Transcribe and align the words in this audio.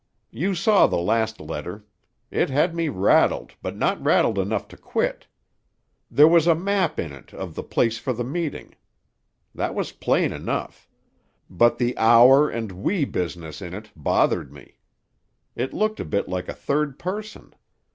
"You 0.31 0.55
saw 0.55 0.87
the 0.87 0.97
last 0.97 1.39
letter. 1.39 1.85
It 2.31 2.49
had 2.49 2.73
me 2.73 2.89
rattled, 2.89 3.51
but 3.61 3.77
not 3.77 4.03
rattled 4.03 4.39
enough 4.39 4.67
to 4.69 4.75
quit. 4.75 5.27
There 6.09 6.27
was 6.27 6.47
a 6.47 6.55
map 6.55 6.99
in 6.99 7.11
it 7.11 7.35
of 7.35 7.53
the 7.53 7.61
place 7.61 7.99
for 7.99 8.11
the 8.11 8.23
meeting. 8.23 8.73
That 9.53 9.75
was 9.75 9.91
plain 9.91 10.33
enough. 10.33 10.89
But 11.51 11.77
the 11.77 11.95
'our' 11.99 12.49
and 12.49 12.71
'we' 12.81 13.05
business 13.05 13.61
in 13.61 13.75
it 13.75 13.91
bothered 13.95 14.51
me. 14.51 14.79
It 15.55 15.71
looked 15.71 15.99
a 15.99 16.03
bit 16.05 16.27
like 16.27 16.49
a 16.49 16.55
third 16.55 16.97
person. 16.97 17.53